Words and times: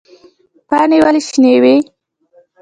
پاڼې 0.67 0.97
ولې 1.05 1.21
شنې 1.27 1.55
وي؟ 1.61 1.75